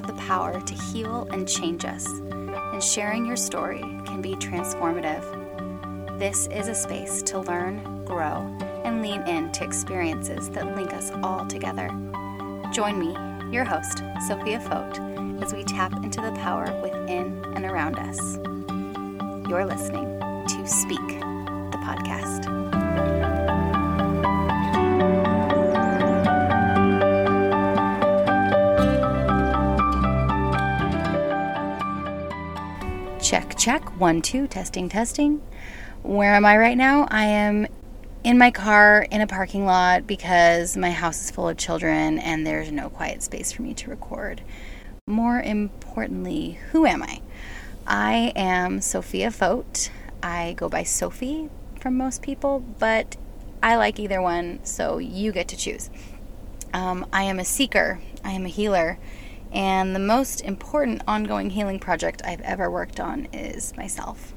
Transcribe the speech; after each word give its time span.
power 0.00 0.60
to 0.60 0.74
heal 0.74 1.28
and 1.30 1.46
change 1.46 1.84
us, 1.84 2.06
and 2.06 2.82
sharing 2.82 3.26
your 3.26 3.36
story 3.36 3.80
can 4.06 4.22
be 4.22 4.34
transformative. 4.36 5.22
This 6.18 6.46
is 6.46 6.68
a 6.68 6.74
space 6.74 7.22
to 7.24 7.40
learn, 7.40 8.04
grow, 8.04 8.38
and 8.84 9.02
lean 9.02 9.20
into 9.28 9.64
experiences 9.64 10.48
that 10.50 10.74
link 10.76 10.94
us 10.94 11.10
all 11.22 11.46
together. 11.46 11.88
Join 12.72 12.98
me, 12.98 13.14
your 13.52 13.64
host, 13.64 14.02
Sophia 14.26 14.60
Fote, 14.60 14.98
as 15.42 15.52
we 15.52 15.64
tap 15.64 15.92
into 16.04 16.20
the 16.20 16.32
power 16.32 16.72
within 16.80 17.44
and 17.54 17.64
around 17.64 17.98
us. 17.98 18.38
You're 19.48 19.66
listening 19.66 20.18
to 20.46 20.66
Speak, 20.66 21.06
the 21.08 21.78
podcast. 21.84 22.71
Check. 33.62 34.00
One, 34.00 34.22
two, 34.22 34.48
testing, 34.48 34.88
testing. 34.88 35.40
Where 36.02 36.34
am 36.34 36.44
I 36.44 36.56
right 36.56 36.76
now? 36.76 37.06
I 37.08 37.26
am 37.26 37.68
in 38.24 38.36
my 38.36 38.50
car 38.50 39.06
in 39.08 39.20
a 39.20 39.28
parking 39.28 39.64
lot 39.64 40.04
because 40.04 40.76
my 40.76 40.90
house 40.90 41.22
is 41.22 41.30
full 41.30 41.48
of 41.48 41.58
children 41.58 42.18
and 42.18 42.44
there's 42.44 42.72
no 42.72 42.90
quiet 42.90 43.22
space 43.22 43.52
for 43.52 43.62
me 43.62 43.72
to 43.74 43.88
record. 43.88 44.42
More 45.06 45.40
importantly, 45.40 46.58
who 46.72 46.86
am 46.86 47.04
I? 47.04 47.20
I 47.86 48.32
am 48.34 48.80
Sophia 48.80 49.30
Fote. 49.30 49.90
I 50.24 50.54
go 50.54 50.68
by 50.68 50.82
Sophie 50.82 51.48
from 51.78 51.96
most 51.96 52.20
people, 52.20 52.58
but 52.58 53.16
I 53.62 53.76
like 53.76 54.00
either 54.00 54.20
one, 54.20 54.58
so 54.64 54.98
you 54.98 55.30
get 55.30 55.46
to 55.46 55.56
choose. 55.56 55.88
Um, 56.74 57.06
I 57.12 57.22
am 57.22 57.38
a 57.38 57.44
seeker, 57.44 58.00
I 58.24 58.32
am 58.32 58.44
a 58.44 58.48
healer, 58.48 58.98
and 59.52 59.94
the 59.94 60.00
most 60.00 60.40
important 60.40 61.02
ongoing 61.06 61.50
healing 61.50 61.78
project 61.78 62.22
I've 62.24 62.40
ever 62.40 62.70
worked 62.70 62.98
on 62.98 63.26
is 63.32 63.76
myself. 63.76 64.34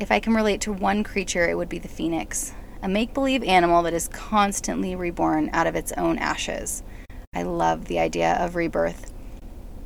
If 0.00 0.10
I 0.10 0.18
can 0.18 0.34
relate 0.34 0.60
to 0.62 0.72
one 0.72 1.04
creature, 1.04 1.48
it 1.48 1.56
would 1.56 1.68
be 1.68 1.78
the 1.78 1.88
phoenix, 1.88 2.52
a 2.82 2.88
make 2.88 3.14
believe 3.14 3.44
animal 3.44 3.82
that 3.84 3.94
is 3.94 4.08
constantly 4.08 4.96
reborn 4.96 5.48
out 5.52 5.68
of 5.68 5.76
its 5.76 5.92
own 5.92 6.18
ashes. 6.18 6.82
I 7.32 7.42
love 7.42 7.84
the 7.84 8.00
idea 8.00 8.34
of 8.34 8.56
rebirth. 8.56 9.12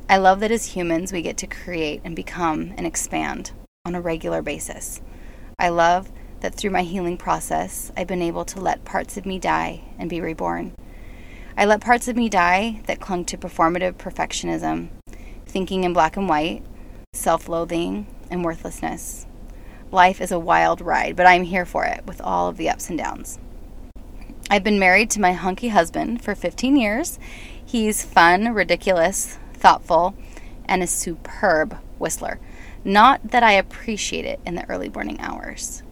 I 0.09 0.17
love 0.17 0.39
that 0.39 0.51
as 0.51 0.65
humans, 0.65 1.13
we 1.13 1.21
get 1.21 1.37
to 1.37 1.47
create 1.47 2.01
and 2.03 2.15
become 2.15 2.73
and 2.77 2.87
expand 2.87 3.51
on 3.85 3.93
a 3.93 4.01
regular 4.01 4.41
basis. 4.41 5.01
I 5.59 5.69
love 5.69 6.11
that 6.39 6.55
through 6.55 6.71
my 6.71 6.83
healing 6.83 7.17
process, 7.17 7.91
I've 7.95 8.07
been 8.07 8.21
able 8.21 8.45
to 8.45 8.59
let 8.59 8.85
parts 8.85 9.17
of 9.17 9.25
me 9.25 9.37
die 9.37 9.83
and 9.99 10.09
be 10.09 10.19
reborn. 10.21 10.73
I 11.57 11.65
let 11.65 11.81
parts 11.81 12.07
of 12.07 12.15
me 12.15 12.29
die 12.29 12.81
that 12.85 13.01
clung 13.01 13.25
to 13.25 13.37
performative 13.37 13.93
perfectionism, 13.93 14.89
thinking 15.45 15.83
in 15.83 15.93
black 15.93 16.15
and 16.15 16.29
white, 16.29 16.63
self 17.13 17.49
loathing, 17.49 18.07
and 18.31 18.43
worthlessness. 18.43 19.25
Life 19.91 20.21
is 20.21 20.31
a 20.31 20.39
wild 20.39 20.81
ride, 20.81 21.15
but 21.15 21.25
I'm 21.25 21.43
here 21.43 21.65
for 21.65 21.85
it 21.85 22.05
with 22.05 22.21
all 22.21 22.47
of 22.47 22.57
the 22.57 22.69
ups 22.69 22.89
and 22.89 22.97
downs. 22.97 23.39
I've 24.49 24.63
been 24.63 24.79
married 24.79 25.09
to 25.11 25.21
my 25.21 25.33
hunky 25.33 25.69
husband 25.69 26.23
for 26.23 26.33
15 26.33 26.75
years. 26.75 27.19
He's 27.63 28.03
fun, 28.03 28.53
ridiculous, 28.53 29.37
thoughtful, 29.53 30.15
and 30.65 30.81
a 30.81 30.87
superb 30.87 31.77
whistler. 31.97 32.39
Not 32.83 33.31
that 33.31 33.43
I 33.43 33.51
appreciate 33.53 34.25
it 34.25 34.39
in 34.45 34.55
the 34.55 34.67
early 34.69 34.89
morning 34.89 35.19
hours. 35.19 35.83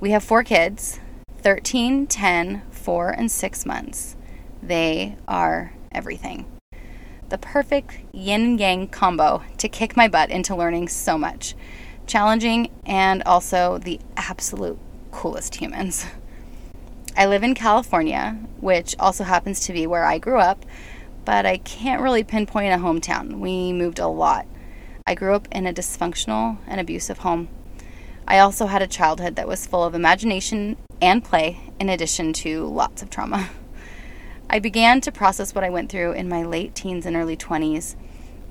We 0.00 0.10
have 0.10 0.24
four 0.24 0.44
kids 0.44 1.00
13, 1.38 2.06
10, 2.06 2.62
4, 2.70 3.10
and 3.10 3.30
6 3.30 3.66
months. 3.66 4.16
They 4.62 5.16
are 5.26 5.72
everything. 5.92 6.46
The 7.28 7.38
perfect 7.38 7.98
yin 8.12 8.42
and 8.42 8.60
yang 8.60 8.88
combo 8.88 9.42
to 9.58 9.68
kick 9.68 9.96
my 9.96 10.08
butt 10.08 10.30
into 10.30 10.56
learning 10.56 10.88
so 10.88 11.16
much. 11.16 11.54
Challenging 12.06 12.70
and 12.84 13.22
also 13.22 13.78
the 13.78 14.00
absolute 14.16 14.78
coolest 15.12 15.54
humans. 15.54 16.06
I 17.16 17.26
live 17.26 17.42
in 17.42 17.54
California, 17.54 18.38
which 18.60 18.94
also 18.98 19.24
happens 19.24 19.60
to 19.60 19.72
be 19.72 19.86
where 19.86 20.04
I 20.04 20.18
grew 20.18 20.38
up, 20.38 20.64
but 21.24 21.46
I 21.46 21.58
can't 21.58 22.02
really 22.02 22.24
pinpoint 22.24 22.72
a 22.72 22.78
hometown. 22.84 23.40
We 23.40 23.72
moved 23.72 23.98
a 23.98 24.08
lot. 24.08 24.46
I 25.06 25.14
grew 25.14 25.34
up 25.34 25.48
in 25.50 25.66
a 25.66 25.72
dysfunctional 25.72 26.58
and 26.66 26.80
abusive 26.80 27.18
home. 27.18 27.48
I 28.26 28.38
also 28.38 28.66
had 28.66 28.82
a 28.82 28.86
childhood 28.86 29.36
that 29.36 29.48
was 29.48 29.66
full 29.66 29.84
of 29.84 29.94
imagination 29.94 30.76
and 31.02 31.24
play, 31.24 31.60
in 31.78 31.88
addition 31.88 32.32
to 32.34 32.66
lots 32.66 33.02
of 33.02 33.10
trauma. 33.10 33.50
I 34.52 34.58
began 34.58 35.00
to 35.02 35.12
process 35.12 35.54
what 35.54 35.62
I 35.62 35.70
went 35.70 35.92
through 35.92 36.10
in 36.10 36.28
my 36.28 36.42
late 36.42 36.74
teens 36.74 37.06
and 37.06 37.14
early 37.14 37.36
20s, 37.36 37.94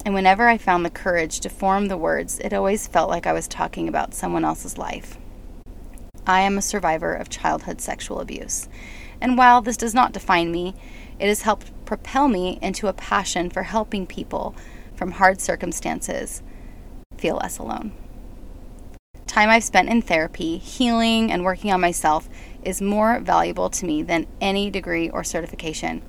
and 0.05 0.13
whenever 0.13 0.47
I 0.47 0.57
found 0.57 0.85
the 0.85 0.89
courage 0.89 1.41
to 1.41 1.49
form 1.49 1.89
the 1.89 1.97
words, 1.97 2.39
it 2.39 2.53
always 2.53 2.87
felt 2.87 3.09
like 3.09 3.27
I 3.27 3.33
was 3.33 3.49
talking 3.49 3.89
about 3.89 4.13
someone 4.13 4.45
else's 4.45 4.77
life. 4.77 5.17
I 6.25 6.39
am 6.39 6.57
a 6.57 6.61
survivor 6.61 7.13
of 7.13 7.27
childhood 7.27 7.81
sexual 7.81 8.21
abuse, 8.21 8.69
and 9.19 9.37
while 9.37 9.61
this 9.61 9.75
does 9.75 9.93
not 9.93 10.13
define 10.13 10.53
me, 10.53 10.73
it 11.19 11.27
has 11.27 11.41
helped 11.41 11.73
propel 11.83 12.29
me 12.29 12.59
into 12.61 12.87
a 12.87 12.93
passion 12.93 13.49
for 13.49 13.63
helping 13.63 14.07
people 14.07 14.55
from 14.95 15.11
hard 15.11 15.41
circumstances 15.41 16.41
feel 17.17 17.35
less 17.35 17.57
alone. 17.57 17.91
Time 19.29 19.51
I've 19.51 19.63
spent 19.63 19.89
in 19.89 20.01
therapy, 20.01 20.57
healing, 20.57 21.31
and 21.31 21.45
working 21.45 21.71
on 21.71 21.79
myself 21.79 22.27
is 22.63 22.81
more 22.81 23.19
valuable 23.19 23.69
to 23.69 23.85
me 23.85 24.01
than 24.01 24.25
any 24.41 24.71
degree 24.71 25.07
or 25.07 25.23
certification. 25.23 26.01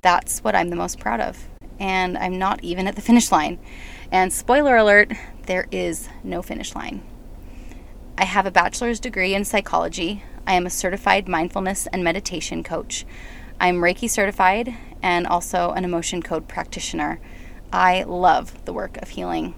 That's 0.00 0.42
what 0.42 0.56
I'm 0.56 0.70
the 0.70 0.74
most 0.74 0.98
proud 0.98 1.20
of. 1.20 1.50
And 1.78 2.16
I'm 2.16 2.38
not 2.38 2.64
even 2.64 2.88
at 2.88 2.96
the 2.96 3.02
finish 3.02 3.30
line. 3.30 3.58
And 4.10 4.32
spoiler 4.32 4.74
alert, 4.74 5.12
there 5.44 5.68
is 5.70 6.08
no 6.24 6.40
finish 6.40 6.74
line. 6.74 7.02
I 8.16 8.24
have 8.24 8.46
a 8.46 8.50
bachelor's 8.50 9.00
degree 9.00 9.34
in 9.34 9.44
psychology. 9.44 10.22
I 10.46 10.54
am 10.54 10.64
a 10.64 10.70
certified 10.70 11.28
mindfulness 11.28 11.86
and 11.88 12.02
meditation 12.02 12.64
coach. 12.64 13.04
I'm 13.60 13.82
Reiki 13.82 14.08
certified 14.08 14.74
and 15.02 15.26
also 15.26 15.72
an 15.72 15.84
emotion 15.84 16.22
code 16.22 16.48
practitioner. 16.48 17.20
I 17.70 18.04
love 18.04 18.64
the 18.64 18.72
work 18.72 18.96
of 19.02 19.10
healing. 19.10 19.54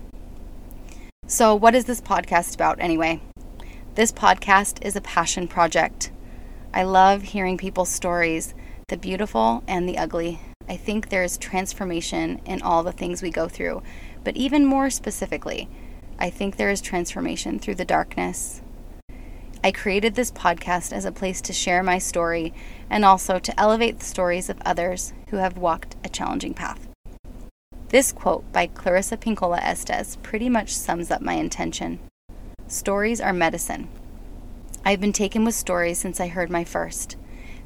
So, 1.31 1.55
what 1.55 1.75
is 1.75 1.85
this 1.85 2.01
podcast 2.01 2.55
about 2.55 2.81
anyway? 2.81 3.21
This 3.97 4.13
podcast 4.13 4.83
is 4.83 4.97
a 4.97 5.03
passion 5.03 5.47
project. 5.47 6.11
I 6.73 6.85
love 6.85 7.21
hearing 7.21 7.59
people's 7.59 7.91
stories, 7.91 8.55
the 8.89 8.97
beautiful 8.97 9.63
and 9.69 9.87
the 9.87 9.99
ugly. 9.99 10.41
I 10.71 10.79
think 10.79 11.11
there's 11.11 11.37
transformation 11.37 12.41
in 12.47 12.63
all 12.63 12.83
the 12.83 12.93
things 12.93 13.21
we 13.21 13.31
go 13.31 13.47
through, 13.47 13.83
but 14.25 14.39
even 14.39 14.65
more 14.65 14.89
specifically, 14.89 15.69
I 16.19 16.31
think 16.31 16.57
there 16.57 16.71
is 16.71 16.81
transformation 16.81 17.59
through 17.59 17.75
the 17.75 17.85
darkness. 17.85 18.63
I 19.63 19.71
created 19.71 20.15
this 20.15 20.31
podcast 20.31 20.95
as 20.95 21.05
a 21.05 21.13
place 21.13 21.43
to 21.43 21.53
share 21.53 21.83
my 21.83 21.99
story 21.99 22.55
and 22.89 23.05
also 23.05 23.39
to 23.39 23.61
elevate 23.61 23.99
the 23.99 24.07
stories 24.07 24.49
of 24.49 24.63
others 24.65 25.13
who 25.29 25.37
have 25.37 25.59
walked 25.59 25.95
a 26.03 26.09
challenging 26.09 26.55
path. 26.55 26.88
This 27.91 28.13
quote 28.13 28.53
by 28.53 28.67
Clarissa 28.67 29.17
Pinkola 29.17 29.63
Estes 29.63 30.17
pretty 30.23 30.51
much 30.51 30.77
sums 30.77 31.11
up 31.11 31.23
my 31.23 31.33
intention. 31.33 32.01
Stories 32.67 33.19
are 33.19 33.33
medicine. 33.33 33.89
I've 34.85 35.01
been 35.01 35.15
taken 35.15 35.43
with 35.43 35.55
stories 35.55 35.97
since 35.97 36.21
I 36.21 36.29
heard 36.29 36.51
my 36.51 36.65
first. 36.65 37.17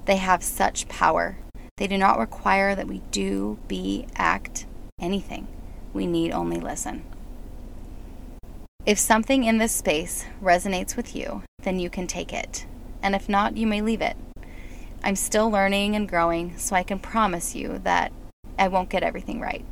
They 0.05 0.19
have 0.19 0.45
such 0.45 0.87
power. 0.87 1.39
They 1.77 1.89
do 1.89 1.99
not 1.99 2.21
require 2.21 2.77
that 2.77 2.87
we 2.87 3.03
do, 3.11 3.59
be, 3.67 4.07
act, 4.15 4.65
anything. 5.01 5.49
We 5.93 6.07
need 6.07 6.31
only 6.31 6.61
listen. 6.61 7.03
If 8.87 9.01
something 9.01 9.43
in 9.43 9.59
this 9.59 9.75
space 9.75 10.25
resonates 10.41 10.97
with 10.97 11.17
you, 11.17 11.43
then 11.65 11.81
you 11.81 11.91
can 11.91 12.07
take 12.07 12.33
it. 12.33 12.65
And 13.03 13.17
if 13.17 13.29
not, 13.29 13.57
you 13.57 13.67
may 13.67 13.83
leave 13.83 14.01
it. 14.01 14.17
I'm 15.03 15.17
still 15.17 15.51
learning 15.51 15.97
and 15.97 16.09
growing, 16.09 16.57
so 16.59 16.77
I 16.77 16.85
can 16.85 17.01
promise 17.01 17.57
you 17.57 17.81
that 17.83 18.13
I 18.57 18.69
won't 18.69 18.89
get 18.89 19.03
everything 19.03 19.41
right. 19.41 19.65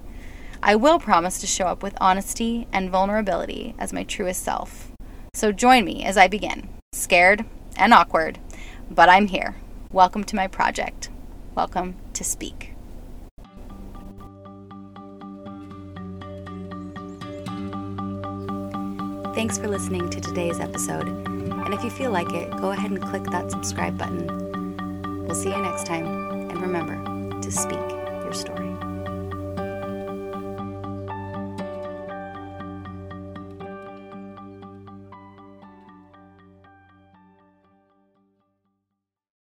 I 0.63 0.75
will 0.75 0.99
promise 0.99 1.39
to 1.39 1.47
show 1.47 1.65
up 1.65 1.83
with 1.83 1.97
honesty 2.03 2.67
and 2.71 2.91
vulnerability 2.91 3.75
as 3.79 3.95
my 3.95 4.05
truest 4.05 4.43
self. 4.43 4.93
So 5.33 5.53
join 5.53 5.87
me 5.87 6.05
as 6.05 6.19
I 6.19 6.29
begin 6.29 6.69
scared 6.93 7.47
and 7.77 7.95
awkward, 7.95 8.39
but 8.91 9.09
I'm 9.09 9.29
here. 9.29 9.57
Welcome 9.91 10.23
to 10.25 10.37
my 10.37 10.49
project. 10.49 11.09
Welcome 11.55 11.97
to 12.13 12.25
Speak. 12.25 12.75
Thanks 19.35 19.57
for 19.57 19.69
listening 19.69 20.11
to 20.11 20.21
today's 20.21 20.61
episode. 20.61 21.09
And 21.09 21.73
if 21.73 21.83
you 21.83 21.89
feel 21.91 22.11
like 22.11 22.33
it, 22.35 22.51
go 22.59 22.73
ahead 22.73 22.91
and 22.91 23.01
click 23.01 23.25
that 23.25 23.51
subscribe 23.51 23.97
button. 23.97 25.25
We'll 25.25 25.35
see 25.35 25.49
you 25.49 25.63
next 25.63 25.87
time. 25.87 26.07
And 26.51 26.61
remember 26.61 27.41
to 27.41 27.51
speak 27.51 27.79
your 27.79 28.35
story. 28.35 28.70